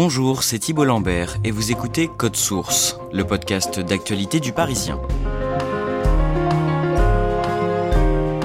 [0.00, 5.00] Bonjour, c'est Thibault Lambert et vous écoutez Code Source, le podcast d'actualité du Parisien.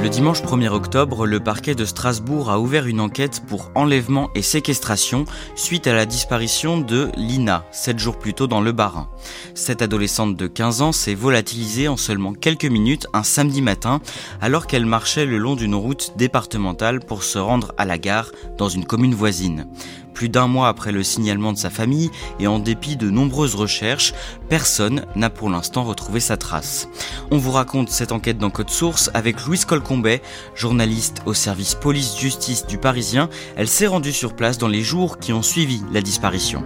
[0.01, 4.41] Le dimanche 1er octobre, le parquet de Strasbourg a ouvert une enquête pour enlèvement et
[4.41, 9.07] séquestration suite à la disparition de Lina, sept jours plus tôt dans le Bas-Rhin.
[9.53, 14.01] Cette adolescente de 15 ans s'est volatilisée en seulement quelques minutes un samedi matin
[14.41, 18.69] alors qu'elle marchait le long d'une route départementale pour se rendre à la gare dans
[18.69, 19.67] une commune voisine.
[20.13, 24.13] Plus d'un mois après le signalement de sa famille et en dépit de nombreuses recherches,
[24.49, 26.87] personne n'a pour l'instant retrouvé sa trace.
[27.31, 30.21] On vous raconte cette enquête dans Code Source avec Louise Colcombet,
[30.55, 33.29] journaliste au service police-justice du Parisien.
[33.55, 36.63] Elle s'est rendue sur place dans les jours qui ont suivi la disparition.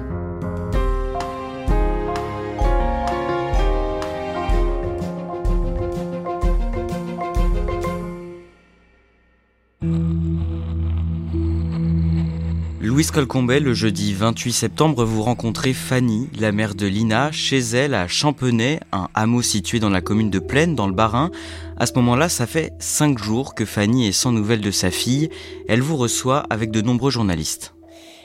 [12.97, 17.93] Louise Colcombet, le jeudi 28 septembre, vous rencontrez Fanny, la mère de Lina, chez elle
[17.93, 21.29] à Champenay, un hameau situé dans la commune de Plaine, dans le Bas-Rhin.
[21.77, 25.29] À ce moment-là, ça fait cinq jours que Fanny est sans nouvelles de sa fille.
[25.67, 27.75] Elle vous reçoit avec de nombreux journalistes.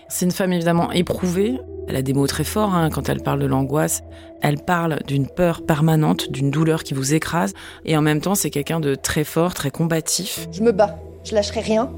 [0.09, 1.59] C'est une femme évidemment éprouvée.
[1.87, 4.03] Elle a des mots très forts hein, quand elle parle de l'angoisse.
[4.41, 7.53] Elle parle d'une peur permanente, d'une douleur qui vous écrase.
[7.85, 10.49] Et en même temps, c'est quelqu'un de très fort, très combatif.
[10.51, 11.91] Je me bats, je lâcherai rien.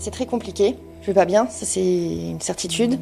[0.00, 0.74] C'est très compliqué.
[1.12, 2.98] Pas bien, ça c'est une certitude.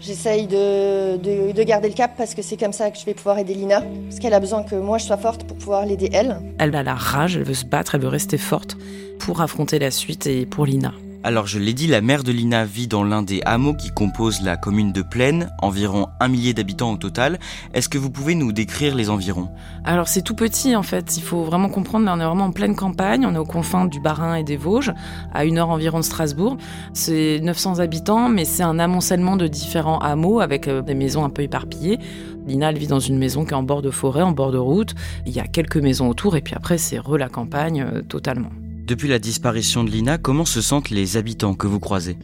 [0.00, 3.14] J'essaye de, de, de, garder le cap parce que c'est comme ça que je vais
[3.14, 3.82] pouvoir aider Lina.
[4.08, 6.38] Parce qu'elle a besoin que moi je sois forte pour pouvoir l'aider elle.
[6.58, 8.76] Elle a la rage, elle veut se battre, elle veut rester forte
[9.18, 10.92] pour affronter la suite et pour Lina.
[11.26, 14.42] Alors je l'ai dit, la mère de Lina vit dans l'un des hameaux qui composent
[14.42, 17.40] la commune de Plaine, environ un millier d'habitants au total.
[17.74, 19.48] Est-ce que vous pouvez nous décrire les environs?
[19.82, 22.76] Alors c'est tout petit en fait, il faut vraiment comprendre, on est vraiment en pleine
[22.76, 24.92] campagne, on est aux confins du Bas-Rhin et des Vosges,
[25.34, 26.58] à une heure environ de Strasbourg.
[26.92, 31.42] C'est 900 habitants, mais c'est un amoncellement de différents hameaux avec des maisons un peu
[31.42, 31.98] éparpillées.
[32.46, 34.58] Lina, elle vit dans une maison qui est en bord de forêt, en bord de
[34.58, 34.94] route.
[35.26, 38.50] Il y a quelques maisons autour et puis après c'est re la campagne euh, totalement.
[38.86, 42.16] Depuis la disparition de Lina, comment se sentent les habitants que vous croisez?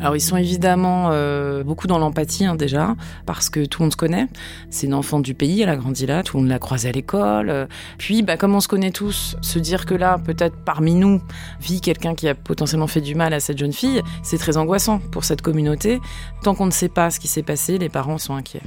[0.00, 3.92] Alors ils sont évidemment euh, beaucoup dans l'empathie hein, déjà, parce que tout le monde
[3.92, 4.26] se connaît.
[4.70, 6.92] C'est une enfant du pays, elle a grandi là, tout le monde l'a croisée à
[6.92, 7.68] l'école.
[7.96, 11.22] Puis bah, comme on se connaît tous, se dire que là, peut-être parmi nous,
[11.60, 14.98] vit quelqu'un qui a potentiellement fait du mal à cette jeune fille, c'est très angoissant
[15.12, 16.00] pour cette communauté.
[16.42, 18.62] Tant qu'on ne sait pas ce qui s'est passé, les parents sont inquiets.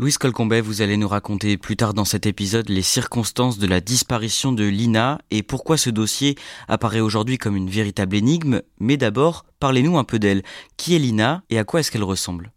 [0.00, 3.82] Louise Colcombet, vous allez nous raconter plus tard dans cet épisode les circonstances de la
[3.82, 6.36] disparition de Lina et pourquoi ce dossier
[6.68, 8.62] apparaît aujourd'hui comme une véritable énigme.
[8.78, 10.42] Mais d'abord, parlez-nous un peu d'elle.
[10.78, 12.50] Qui est Lina et à quoi est-ce qu'elle ressemble?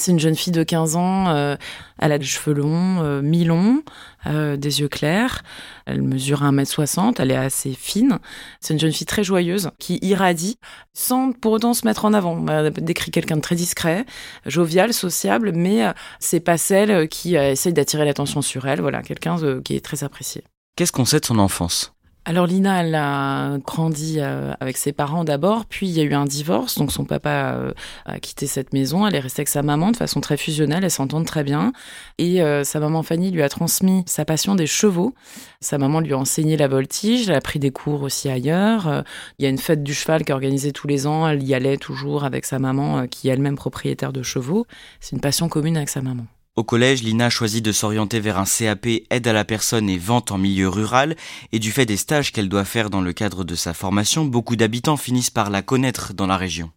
[0.00, 1.56] C'est une jeune fille de 15 ans, euh,
[1.98, 3.82] elle a des cheveux longs, euh, mi-longs,
[4.26, 5.42] euh, des yeux clairs.
[5.86, 8.18] Elle mesure 1m60, elle est assez fine.
[8.60, 10.58] C'est une jeune fille très joyeuse qui irradie
[10.92, 12.44] sans pour autant se mettre en avant.
[12.48, 14.04] Elle décrit quelqu'un de très discret,
[14.46, 15.82] jovial, sociable, mais
[16.18, 18.80] c'est pas celle qui essaye d'attirer l'attention sur elle.
[18.80, 20.44] Voilà, quelqu'un qui est très apprécié.
[20.76, 21.92] Qu'est-ce qu'on sait de son enfance?
[22.26, 26.12] Alors Lina, elle a grandi euh, avec ses parents d'abord, puis il y a eu
[26.12, 27.72] un divorce, donc son papa euh,
[28.04, 30.90] a quitté cette maison, elle est restée avec sa maman de façon très fusionnelle, elles
[30.90, 31.72] s'entendent très bien,
[32.18, 35.14] et euh, sa maman Fanny lui a transmis sa passion des chevaux.
[35.60, 39.04] Sa maman lui a enseigné la voltige, elle a pris des cours aussi ailleurs.
[39.38, 41.54] Il y a une fête du cheval qui est organisée tous les ans, elle y
[41.54, 44.66] allait toujours avec sa maman qui est elle-même propriétaire de chevaux.
[45.00, 46.26] C'est une passion commune avec sa maman.
[46.60, 50.30] Au collège, Lina choisit de s'orienter vers un CAP aide à la personne et vente
[50.30, 51.16] en milieu rural,
[51.52, 54.56] et du fait des stages qu'elle doit faire dans le cadre de sa formation, beaucoup
[54.56, 56.70] d'habitants finissent par la connaître dans la région.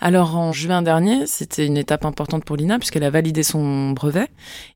[0.00, 4.28] Alors en juin dernier, c'était une étape importante pour Lina puisqu'elle a validé son brevet.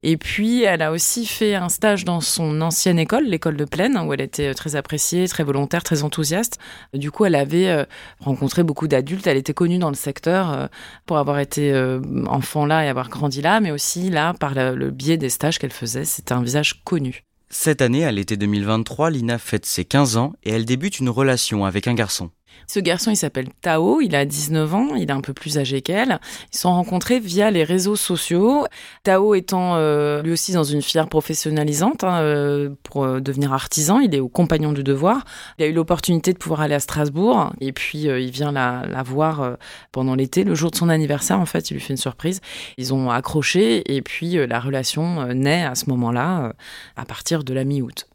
[0.02, 3.98] Et puis elle a aussi fait un stage dans son ancienne école, l'école de Plaine,
[3.98, 6.58] où elle était très appréciée, très volontaire, très enthousiaste.
[6.94, 7.84] Du coup, elle avait euh,
[8.20, 9.26] rencontré beaucoup d'adultes.
[9.26, 10.66] Elle était connue dans le secteur euh,
[11.04, 14.90] pour avoir été euh, enfant là et avoir grandi là, mais aussi là par le
[14.90, 16.04] biais des stages qu'elle faisait.
[16.04, 17.24] C'était un visage connu.
[17.50, 21.64] Cette année, à l'été 2023, Lina fête ses 15 ans et elle débute une relation
[21.64, 22.30] avec un garçon.
[22.66, 25.80] Ce garçon, il s'appelle Tao, il a 19 ans, il est un peu plus âgé
[25.80, 26.20] qu'elle.
[26.52, 28.66] Ils sont rencontrés via les réseaux sociaux.
[29.04, 34.00] Tao étant euh, lui aussi dans une filière professionnalisante hein, euh, pour euh, devenir artisan,
[34.00, 35.24] il est au compagnon du devoir.
[35.58, 39.56] Il a eu l'opportunité de pouvoir aller à Strasbourg et puis il vient la voir
[39.92, 42.40] pendant l'été, le jour de son anniversaire en fait, il lui fait une surprise.
[42.76, 46.52] Ils ont accroché et puis la relation naît à ce moment-là,
[46.96, 48.06] à partir de la mi-août.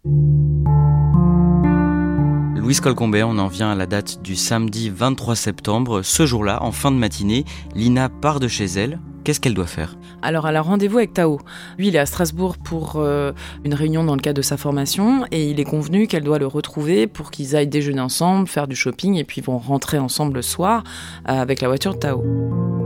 [2.64, 6.02] Louise Colcombet, on en vient à la date du samedi 23 septembre.
[6.02, 7.44] Ce jour-là, en fin de matinée,
[7.76, 9.02] Lina part de chez elle.
[9.26, 9.98] Qu'est-ce qu'elle doit faire?
[10.22, 11.42] Alors, elle a rendez-vous avec Tao.
[11.78, 13.34] Lui, il est à Strasbourg pour euh,
[13.66, 16.48] une réunion dans le cadre de sa formation et il est convenu qu'elle doit le
[16.48, 20.42] retrouver pour qu'ils aillent déjeuner ensemble, faire du shopping et puis vont rentrer ensemble le
[20.42, 20.86] soir
[21.28, 22.83] euh, avec la voiture de Tao.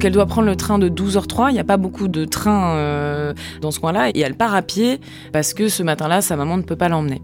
[0.00, 1.50] Donc elle doit prendre le train de 12h03.
[1.50, 4.08] Il n'y a pas beaucoup de trains euh, dans ce coin-là.
[4.14, 4.98] Et elle part à pied
[5.30, 7.20] parce que ce matin-là, sa maman ne peut pas l'emmener.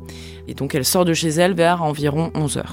[0.46, 2.64] Et donc elle sort de chez elle vers environ 11h.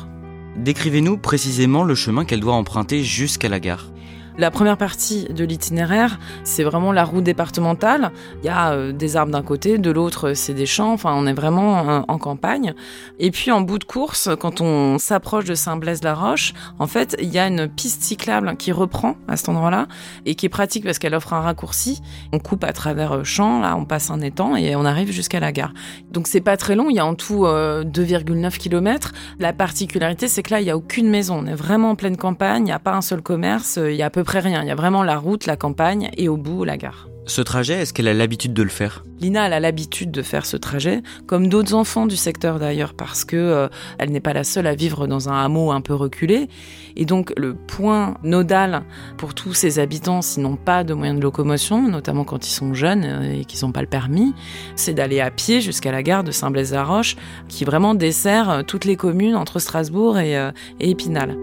[0.58, 3.94] Décrivez-nous précisément le chemin qu'elle doit emprunter jusqu'à la gare.
[4.40, 8.12] La première partie de l'itinéraire, c'est vraiment la route départementale.
[8.42, 10.92] Il y a euh, des arbres d'un côté, de l'autre, c'est des champs.
[10.92, 12.74] Enfin, on est vraiment euh, en campagne.
[13.20, 17.38] Et puis, en bout de course, quand on s'approche de Saint-Blaise-la-Roche, en fait, il y
[17.38, 19.88] a une piste cyclable qui reprend à cet endroit-là
[20.26, 22.02] et qui est pratique parce qu'elle offre un raccourci.
[22.32, 25.42] On coupe à travers euh, champs, là, on passe un étang et on arrive jusqu'à
[25.42, 25.74] la gare.
[26.12, 26.90] Donc, c'est pas très long.
[26.90, 29.12] Il y a en tout 2,9 km.
[29.38, 31.44] La particularité, c'est que là, il y a aucune maison.
[31.44, 32.64] On est vraiment en pleine campagne.
[32.64, 33.78] Il n'y a pas un seul commerce.
[33.78, 34.62] Il y a peu près rien.
[34.62, 37.10] Il y a vraiment la route, la campagne et au bout, la gare.
[37.26, 39.06] Ce trajet, est-ce qu'elle a l'habitude de le faire?
[39.22, 43.24] Lina, elle a l'habitude de faire ce trajet, comme d'autres enfants du secteur d'ailleurs, parce
[43.24, 46.50] que euh, elle n'est pas la seule à vivre dans un hameau un peu reculé.
[46.98, 48.84] Et donc le point nodal
[49.18, 52.74] pour tous ces habitants, s'ils n'ont pas de moyens de locomotion, notamment quand ils sont
[52.74, 54.34] jeunes euh, et qu'ils n'ont pas le permis,
[54.76, 57.16] c'est d'aller à pied jusqu'à la gare de Saint-Blaise-la-Roche,
[57.48, 60.34] qui vraiment dessert euh, toutes les communes entre Strasbourg et,
[60.82, 61.38] et Épinal.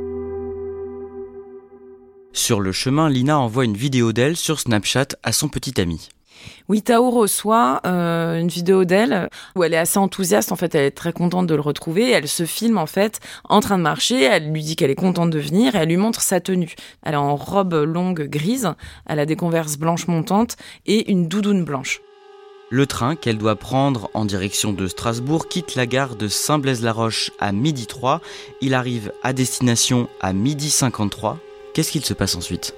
[2.32, 6.08] Sur le chemin, Lina envoie une vidéo d'elle sur Snapchat à son petit ami.
[6.68, 10.52] Oui, Tao reçoit euh, une vidéo d'elle où elle est assez enthousiaste.
[10.52, 12.10] En fait, elle est très contente de le retrouver.
[12.10, 14.22] Elle se filme en fait en train de marcher.
[14.22, 16.74] Elle lui dit qu'elle est contente de venir et elle lui montre sa tenue.
[17.02, 18.72] Elle est en robe longue grise.
[19.06, 20.56] Elle a des converses blanches montantes
[20.86, 22.00] et une doudoune blanche.
[22.70, 27.50] Le train qu'elle doit prendre en direction de Strasbourg quitte la gare de Saint-Blaise-la-Roche à
[27.50, 28.20] midi 3.
[28.60, 31.40] Il arrive à destination à midi 53
[31.74, 32.74] Qu'est-ce qu'il se passe ensuite?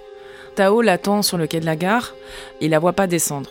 [0.54, 2.14] Tao l'attend sur le quai de la gare,
[2.60, 3.50] il la voit pas descendre.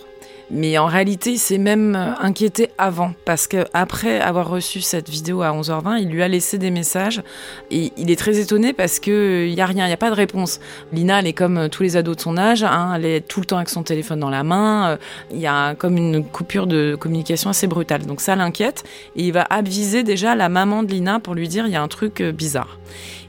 [0.53, 5.51] Mais en réalité, il s'est même inquiété avant, parce qu'après avoir reçu cette vidéo à
[5.51, 7.23] 11h20, il lui a laissé des messages,
[7.71, 10.15] et il est très étonné parce qu'il n'y a rien, il n'y a pas de
[10.15, 10.59] réponse.
[10.91, 13.45] Lina, elle est comme tous les ados de son âge, hein, elle est tout le
[13.45, 14.97] temps avec son téléphone dans la main,
[15.31, 18.05] il y a comme une coupure de communication assez brutale.
[18.05, 18.83] Donc ça l'inquiète,
[19.15, 21.81] et il va aviser déjà la maman de Lina pour lui dire il y a
[21.81, 22.77] un truc bizarre.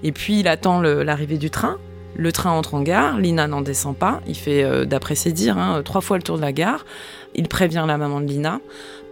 [0.02, 1.78] Et puis il attend l'arrivée du train,
[2.14, 5.58] le train entre en gare, Lina n'en descend pas, il fait, euh, d'après ses dires,
[5.58, 6.84] hein, trois fois le tour de la gare.
[7.34, 8.60] Il prévient la maman de Lina.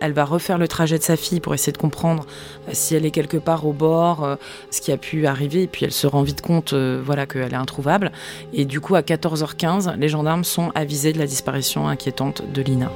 [0.00, 2.26] Elle va refaire le trajet de sa fille pour essayer de comprendre
[2.69, 4.37] euh, si elle est quelque part au bord, euh,
[4.71, 5.62] ce qui a pu arriver.
[5.62, 8.12] Et puis elle se rend vite compte voilà, qu'elle est introuvable.
[8.52, 12.90] Et du coup, à 14h15, les gendarmes sont avisés de la disparition inquiétante de Lina.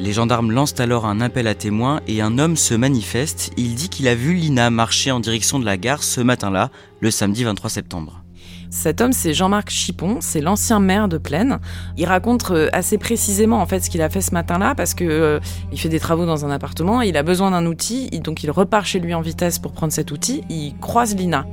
[0.00, 3.52] Les gendarmes lancent alors un appel à témoins et un homme se manifeste.
[3.56, 7.10] Il dit qu'il a vu Lina marcher en direction de la gare ce matin-là, le
[7.10, 8.21] samedi 23 septembre.
[8.72, 11.58] Cet homme, c'est Jean-Marc Chipon, c'est l'ancien maire de Plaine.
[11.98, 15.04] Il raconte euh, assez précisément en fait ce qu'il a fait ce matin-là parce que
[15.04, 15.40] euh,
[15.72, 18.86] il fait des travaux dans un appartement, il a besoin d'un outil, donc il repart
[18.86, 20.42] chez lui en vitesse pour prendre cet outil.
[20.48, 21.44] Il croise Lina.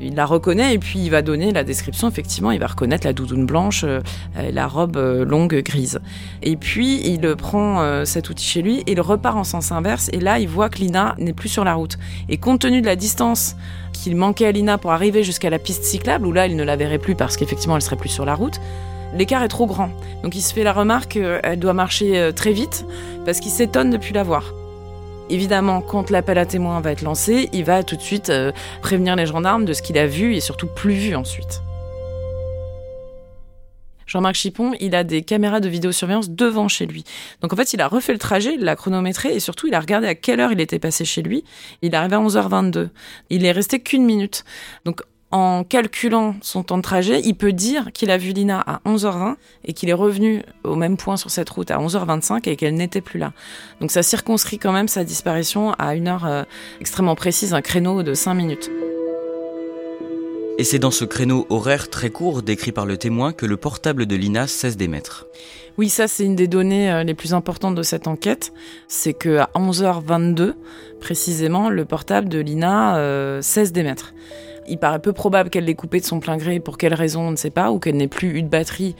[0.00, 2.08] Il la reconnaît et puis il va donner la description.
[2.08, 4.00] Effectivement, il va reconnaître la doudoune blanche, euh,
[4.36, 6.00] la robe longue grise.
[6.42, 10.08] Et puis il prend cet outil chez lui et il repart en sens inverse.
[10.12, 11.98] Et là, il voit que Lina n'est plus sur la route.
[12.28, 13.56] Et compte tenu de la distance
[13.92, 16.76] qu'il manquait à Lina pour arriver jusqu'à la piste cyclable, où là, il ne la
[16.76, 18.60] verrait plus parce qu'effectivement, elle serait plus sur la route.
[19.14, 19.90] L'écart est trop grand.
[20.22, 22.86] Donc il se fait la remarque qu'elle doit marcher euh, très vite
[23.24, 24.44] parce qu'il s'étonne de plus la voir.
[25.30, 28.50] Évidemment, quand l'appel à témoins va être lancé, il va tout de suite euh,
[28.82, 31.62] prévenir les gendarmes de ce qu'il a vu et surtout plus vu ensuite.
[34.08, 37.04] Jean-Marc Chipon, il a des caméras de vidéosurveillance devant chez lui.
[37.42, 39.78] Donc en fait, il a refait le trajet, il l'a chronométré et surtout, il a
[39.78, 41.44] regardé à quelle heure il était passé chez lui.
[41.80, 42.88] Il est arrivé à 11h22.
[43.30, 44.44] Il est resté qu'une minute.
[44.84, 48.80] Donc en calculant son temps de trajet, il peut dire qu'il a vu Lina à
[48.84, 52.74] 11h20 et qu'il est revenu au même point sur cette route à 11h25 et qu'elle
[52.74, 53.32] n'était plus là.
[53.80, 56.42] Donc ça circonscrit quand même sa disparition à une heure euh,
[56.80, 58.70] extrêmement précise, un créneau de 5 minutes.
[60.58, 64.06] Et c'est dans ce créneau horaire très court décrit par le témoin que le portable
[64.06, 65.26] de Lina cesse d'émettre.
[65.78, 68.52] Oui, ça c'est une des données euh, les plus importantes de cette enquête.
[68.88, 70.54] C'est que à 11h22,
[71.00, 74.12] précisément, le portable de Lina euh, cesse d'émettre.
[74.68, 76.60] Il paraît peu probable qu'elle l'ait coupé de son plein gré.
[76.60, 78.94] Pour quelle raison, on ne sait pas, ou qu'elle n'ait plus eu de batterie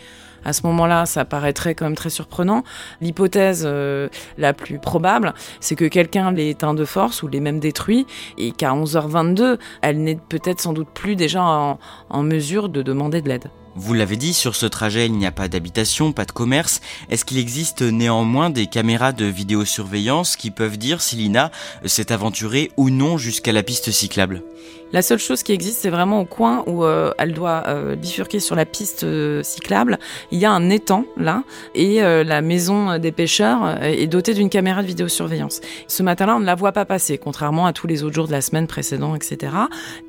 [0.44, 2.64] à ce moment-là, ça paraîtrait quand même très surprenant.
[3.00, 7.60] L'hypothèse euh, la plus probable, c'est que quelqu'un l'ait éteint de force ou l'ait même
[7.60, 8.06] détruit
[8.38, 13.28] et qu'à 11h22, elle n'est peut-être sans doute plus déjà en mesure de demander de
[13.28, 13.50] l'aide.
[13.76, 16.80] Vous l'avez dit, sur ce trajet, il n'y a pas d'habitation, pas de commerce.
[17.08, 21.52] Est-ce qu'il existe néanmoins des caméras de vidéosurveillance qui peuvent dire si Lina
[21.84, 24.42] s'est aventurée ou non jusqu'à la piste cyclable?
[24.92, 28.40] La seule chose qui existe, c'est vraiment au coin où euh, elle doit euh, bifurquer
[28.40, 29.98] sur la piste euh, cyclable.
[30.32, 31.44] Il y a un étang là,
[31.74, 35.60] et la maison des pêcheurs est dotée d'une caméra de vidéosurveillance.
[35.86, 38.32] Ce matin-là, on ne la voit pas passer, contrairement à tous les autres jours de
[38.32, 39.52] la semaine précédente, etc.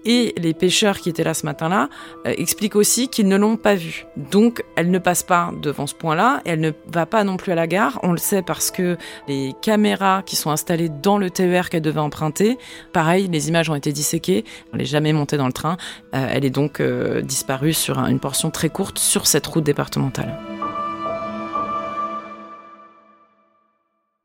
[0.06, 1.90] Et les pêcheurs qui étaient là ce matin-là
[2.26, 4.06] expliquent aussi qu'ils ne l'ont pas vue.
[4.16, 7.56] Donc, elle ne passe pas devant ce point-là, elle ne va pas non plus à
[7.56, 8.00] la gare.
[8.04, 8.98] On le sait parce que
[9.28, 12.58] les caméras qui sont installées dans le TER qu'elle devait emprunter,
[12.94, 14.46] pareil, les images ont été disséquées.
[14.74, 15.78] Elle n'est jamais montée dans le train.
[16.16, 20.38] Euh, elle est donc euh, disparue sur une portion très courte sur cette route départementale.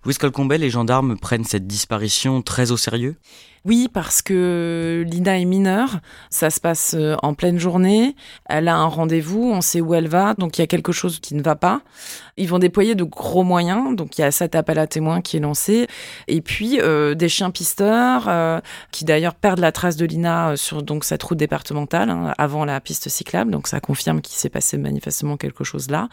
[0.05, 3.17] Louis Colcombet, les gendarmes prennent cette disparition très au sérieux?
[3.67, 5.99] Oui, parce que Lina est mineure,
[6.31, 10.07] ça se passe euh, en pleine journée, elle a un rendez-vous, on sait où elle
[10.07, 11.81] va, donc il y a quelque chose qui ne va pas.
[12.37, 15.39] Ils vont déployer de gros moyens, donc il y a cet appel à témoins qui
[15.39, 15.89] est lancé,
[16.29, 18.61] et puis euh, des chiens pisteurs euh,
[18.93, 22.81] qui d'ailleurs perdent la trace de Lina sur donc cette route départementale hein, avant la
[22.81, 26.09] piste cyclable, donc ça confirme qu'il s'est passé manifestement quelque chose là.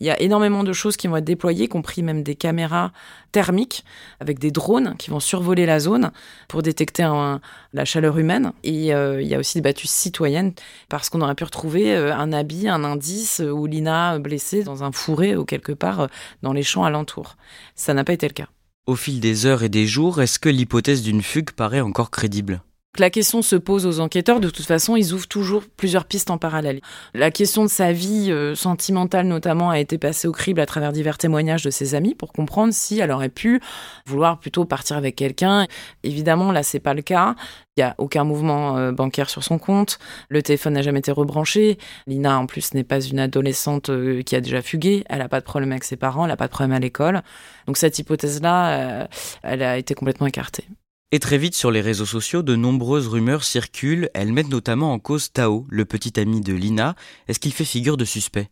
[0.00, 2.90] Il y a énormément de choses qui vont être déployées, y compris même des caméras
[3.32, 3.84] thermiques
[4.18, 6.10] avec des drones qui vont survoler la zone
[6.48, 8.52] pour détecter la chaleur humaine.
[8.62, 10.52] Et euh, il y a aussi des battues citoyennes
[10.88, 14.92] parce qu'on aurait pu retrouver euh, un habit, un indice ou Lina blessée dans un
[14.92, 16.06] fourré ou quelque part euh,
[16.42, 17.36] dans les champs alentours.
[17.74, 18.48] Ça n'a pas été le cas.
[18.86, 22.62] Au fil des heures et des jours, est-ce que l'hypothèse d'une fugue paraît encore crédible?
[22.98, 26.38] La question se pose aux enquêteurs, de toute façon, ils ouvrent toujours plusieurs pistes en
[26.38, 26.80] parallèle.
[27.14, 30.92] La question de sa vie euh, sentimentale notamment a été passée au crible à travers
[30.92, 33.60] divers témoignages de ses amis pour comprendre si elle aurait pu
[34.06, 35.66] vouloir plutôt partir avec quelqu'un.
[36.02, 37.36] Évidemment, là, c'est pas le cas.
[37.76, 39.98] Il y a aucun mouvement euh, bancaire sur son compte.
[40.28, 41.78] Le téléphone n'a jamais été rebranché.
[42.08, 45.04] Lina, en plus, n'est pas une adolescente euh, qui a déjà fugué.
[45.08, 47.22] Elle n'a pas de problème avec ses parents, elle n'a pas de problème à l'école.
[47.66, 49.08] Donc cette hypothèse-là,
[49.42, 50.64] elle a été complètement écartée.
[51.12, 54.10] Et très vite sur les réseaux sociaux, de nombreuses rumeurs circulent.
[54.14, 56.94] Elles mettent notamment en cause Tao, le petit ami de Lina.
[57.26, 58.48] Est-ce qu'il fait figure de suspect?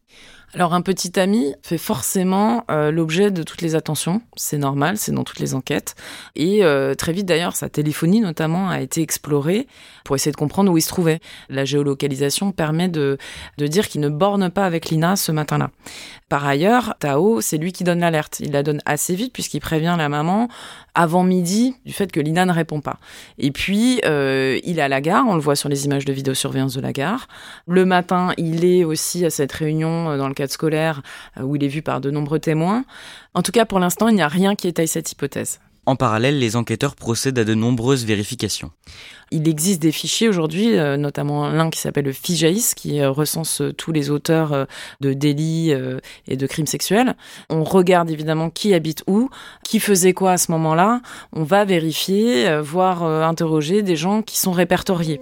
[0.54, 5.12] Alors un petit ami fait forcément euh, l'objet de toutes les attentions, c'est normal, c'est
[5.12, 5.94] dans toutes les enquêtes.
[6.36, 9.66] Et euh, très vite d'ailleurs, sa téléphonie notamment a été explorée
[10.04, 11.20] pour essayer de comprendre où il se trouvait.
[11.50, 13.18] La géolocalisation permet de,
[13.58, 15.70] de dire qu'il ne borne pas avec Lina ce matin-là.
[16.30, 18.40] Par ailleurs, Tao, c'est lui qui donne l'alerte.
[18.40, 20.48] Il la donne assez vite puisqu'il prévient la maman
[20.94, 22.98] avant midi du fait que Lina ne répond pas.
[23.38, 26.12] Et puis, euh, il est à la gare, on le voit sur les images de
[26.12, 27.28] vidéosurveillance de la gare.
[27.66, 31.02] Le matin, il est aussi à cette réunion dans le scolaire
[31.36, 32.84] euh, où il est vu par de nombreux témoins.
[33.34, 35.60] En tout cas, pour l'instant, il n'y a rien qui étaye cette hypothèse.
[35.86, 38.70] En parallèle, les enquêteurs procèdent à de nombreuses vérifications.
[39.30, 43.62] Il existe des fichiers aujourd'hui, euh, notamment l'un qui s'appelle le FIJAIS, qui euh, recense
[43.78, 44.66] tous les auteurs
[45.00, 45.72] de délits
[46.26, 47.16] et de crimes sexuels.
[47.48, 49.30] On regarde évidemment qui habite où,
[49.64, 51.00] qui faisait quoi à ce moment-là.
[51.32, 55.20] On va vérifier, voire interroger des gens qui sont répertoriés.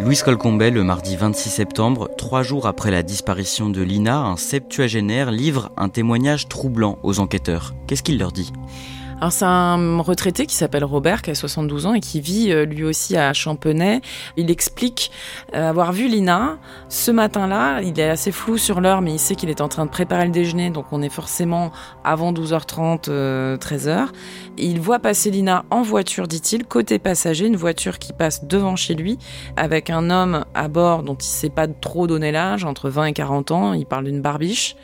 [0.00, 5.30] Louise Colcombet, le mardi 26 septembre, trois jours après la disparition de Lina, un septuagénaire
[5.30, 7.74] livre un témoignage troublant aux enquêteurs.
[7.86, 8.52] Qu'est-ce qu'il leur dit?
[9.20, 12.64] Alors c'est un retraité qui s'appelle Robert, qui a 72 ans et qui vit euh,
[12.64, 14.00] lui aussi à Champenay.
[14.36, 15.10] Il explique
[15.54, 16.58] euh, avoir vu Lina
[16.88, 17.80] ce matin-là.
[17.82, 20.24] Il est assez flou sur l'heure, mais il sait qu'il est en train de préparer
[20.24, 21.72] le déjeuner, donc on est forcément
[22.04, 23.08] avant 12h30,
[23.58, 24.06] 13h.
[24.56, 28.94] Il voit passer Lina en voiture, dit-il, côté passager, une voiture qui passe devant chez
[28.94, 29.18] lui,
[29.56, 33.06] avec un homme à bord dont il ne sait pas trop donner l'âge, entre 20
[33.06, 33.72] et 40 ans.
[33.72, 34.76] Il parle d'une barbiche.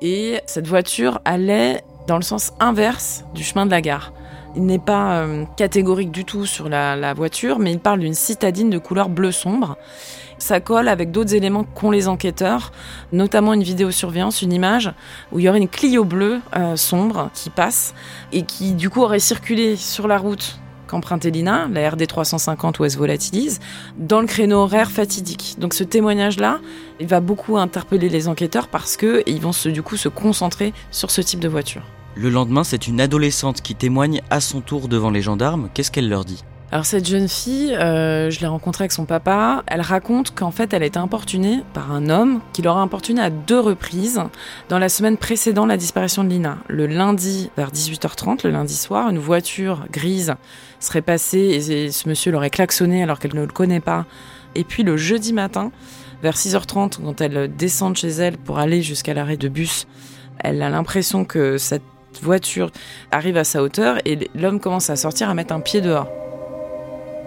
[0.00, 4.12] Et cette voiture allait dans le sens inverse du chemin de la gare.
[4.56, 8.70] Il n'est pas euh, catégorique du tout sur la, voiture, mais il parle d'une citadine
[8.70, 9.76] de couleur bleu sombre.
[10.38, 12.72] Ça colle avec d'autres éléments qu'ont les enquêteurs,
[13.12, 14.92] notamment une vidéosurveillance, une image
[15.32, 17.94] où il y aurait une Clio bleue euh, sombre qui passe
[18.32, 22.84] et qui du coup aurait circulé sur la route qu'empruntait Lina, la RD 350 où
[22.84, 23.60] elle se volatilise,
[23.98, 25.56] dans le créneau horaire fatidique.
[25.58, 26.60] Donc ce témoignage-là,
[27.00, 31.20] va beaucoup interpeller les enquêteurs parce qu'ils vont se, du coup se concentrer sur ce
[31.20, 31.82] type de voiture.
[32.18, 35.68] Le lendemain, c'est une adolescente qui témoigne à son tour devant les gendarmes.
[35.74, 36.42] Qu'est-ce qu'elle leur dit?
[36.72, 39.62] Alors cette jeune fille, euh, je l'ai rencontrée avec son papa.
[39.66, 43.28] Elle raconte qu'en fait, elle a été importunée par un homme qui l'aura importunée à
[43.28, 44.22] deux reprises
[44.70, 46.56] dans la semaine précédant la disparition de Lina.
[46.68, 50.34] Le lundi vers 18h30, le lundi soir, une voiture grise
[50.80, 54.06] serait passée et ce monsieur l'aurait klaxonné alors qu'elle ne le connaît pas.
[54.54, 55.70] Et puis le jeudi matin,
[56.22, 59.86] vers 6h30, quand elle descend de chez elle pour aller jusqu'à l'arrêt de bus,
[60.38, 61.82] elle a l'impression que cette
[62.22, 62.70] voiture
[63.10, 66.08] arrive à sa hauteur et l'homme commence à sortir, à mettre un pied dehors.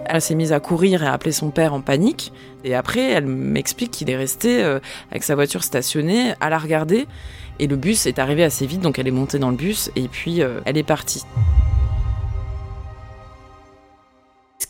[0.06, 2.32] Elle s'est mise à courir et à appeler son père en panique.
[2.64, 4.80] Et après, elle m'explique qu'il est resté euh,
[5.10, 7.06] avec sa voiture stationnée à la regarder.
[7.60, 10.08] Et le bus est arrivé assez vite, donc elle est montée dans le bus et
[10.08, 11.22] puis euh, elle est partie.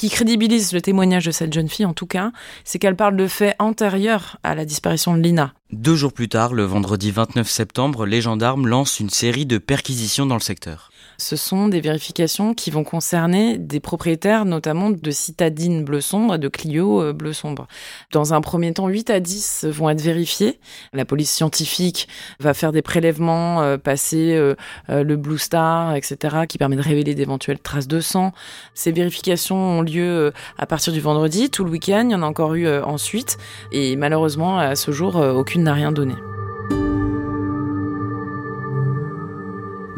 [0.01, 2.33] Qui crédibilise le témoignage de cette jeune fille, en tout cas,
[2.65, 5.53] c'est qu'elle parle de faits antérieurs à la disparition de Lina.
[5.73, 10.25] Deux jours plus tard, le vendredi 29 septembre, les gendarmes lancent une série de perquisitions
[10.25, 10.90] dans le secteur
[11.21, 16.39] ce sont des vérifications qui vont concerner des propriétaires, notamment de citadines bleu sombre et
[16.39, 17.69] de Clio euh, bleu sombre.
[18.11, 20.59] Dans un premier temps, 8 à 10 vont être vérifiés.
[20.93, 22.09] La police scientifique
[22.41, 24.55] va faire des prélèvements, euh, passer euh,
[24.89, 28.33] le Blue Star, etc., qui permet de révéler d'éventuelles traces de sang.
[28.75, 31.51] Ces vérifications ont lieu à partir du vendredi.
[31.51, 33.37] Tout le week-end, il y en a encore eu ensuite.
[33.73, 36.15] Et malheureusement, à ce jour, aucune n'a rien donné.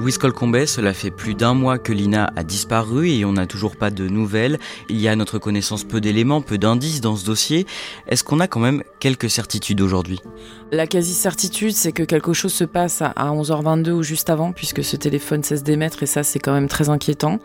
[0.02, 3.76] Louise Colcombet, cela fait plus d'un mois que Lina a disparu et on n'a toujours
[3.76, 4.59] pas de nouvelles.
[4.88, 7.68] Il y a à notre connaissance peu d'éléments, peu d'indices dans ce dossier.
[8.09, 10.18] Est-ce qu'on a quand même quelques certitudes aujourd'hui?
[10.73, 14.97] La quasi-certitude, c'est que quelque chose se passe à 11h22 ou juste avant, puisque ce
[14.97, 17.38] téléphone cesse d'émettre et ça, c'est quand même très inquiétant.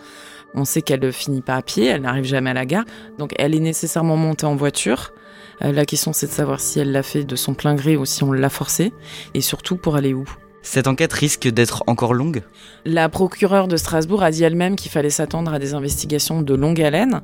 [0.55, 2.85] On sait qu'elle finit pas à pied, elle n'arrive jamais à la gare,
[3.19, 5.13] donc elle est nécessairement montée en voiture.
[5.61, 8.05] Euh, la question, c'est de savoir si elle l'a fait de son plein gré ou
[8.05, 8.93] si on l'a forcée,
[9.35, 10.27] et surtout pour aller où?
[10.69, 12.43] Cette enquête risque d'être encore longue?
[12.83, 16.81] La procureure de Strasbourg a dit elle-même qu'il fallait s'attendre à des investigations de longue
[16.81, 17.21] haleine.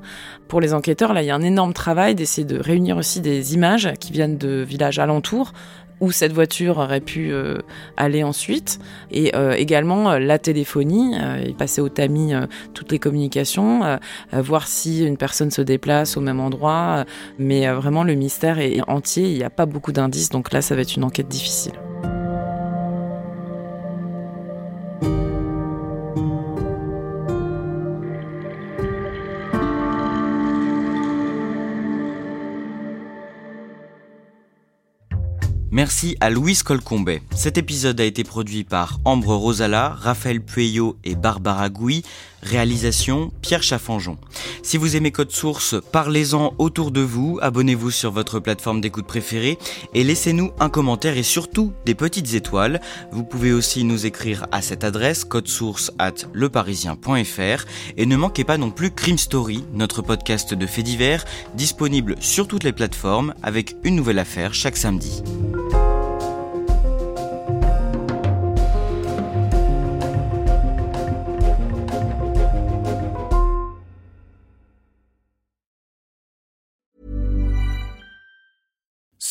[0.48, 3.54] Pour les enquêteurs, là, il y a un énorme travail d'essayer de réunir aussi des
[3.54, 5.52] images qui viennent de villages alentours
[6.00, 7.58] où cette voiture aurait pu euh,
[7.98, 8.80] aller ensuite.
[9.12, 11.16] Et euh, également euh, la téléphonie,
[11.58, 12.34] passait au tamis
[12.74, 14.00] toutes les communications,
[14.32, 17.04] voir si une personne se déplace au même endroit.
[17.40, 20.76] mais vraiment, le mystère est entier, il n'y a pas beaucoup d'indices, donc là, ça
[20.76, 21.74] va être une enquête difficile.
[35.74, 37.24] Merci à Louise Colcombet.
[37.36, 42.04] Cet épisode a été produit par Ambre Rosala, Raphaël Pueyo et Barbara Gouy.
[42.44, 44.18] Réalisation Pierre Chaffanjon.
[44.62, 49.58] Si vous aimez Code Source, parlez-en autour de vous, abonnez-vous sur votre plateforme d'écoute préférée
[49.94, 52.82] et laissez-nous un commentaire et surtout des petites étoiles.
[53.12, 57.66] Vous pouvez aussi nous écrire à cette adresse codesource at leparisien.fr
[57.98, 62.48] et ne manquez pas non plus Crime Story, notre podcast de faits divers, disponible sur
[62.48, 65.24] toutes les plateformes avec une nouvelle affaire chaque samedi.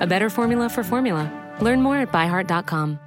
[0.00, 1.30] a better formula for formula.
[1.60, 3.03] Learn more at byheart.com.